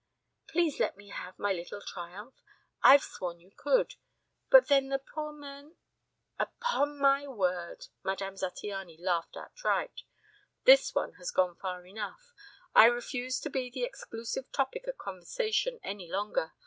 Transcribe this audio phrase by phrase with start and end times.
[0.47, 2.33] Please let me have my little triumph.
[2.81, 3.97] I've sworn you could.
[4.51, 5.75] And then the poor men"
[6.39, 10.01] "Upon my word!" Madame Zattiany laughed outright.
[10.63, 12.33] "This has gone far enough.
[12.73, 16.53] I refuse to be the exclusive topic of conversation any longer.